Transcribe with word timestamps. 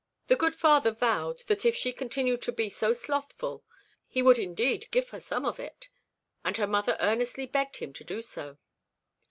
The 0.29 0.35
good 0.35 0.55
father 0.55 0.89
vowed 0.89 1.41
that 1.41 1.63
if 1.63 1.75
she 1.75 1.93
continued 1.93 2.41
to 2.41 2.51
be 2.51 2.69
so 2.69 2.91
slothful, 2.91 3.63
he 4.07 4.23
would 4.23 4.39
indeed 4.39 4.87
give 4.89 5.09
her 5.09 5.19
some 5.19 5.45
of 5.45 5.59
it, 5.59 5.89
and 6.43 6.57
her 6.57 6.65
mother 6.65 6.97
earnestly 6.99 7.45
begged 7.45 7.75
him 7.77 7.93
to 7.93 8.03
do 8.03 8.23
so. 8.23 8.57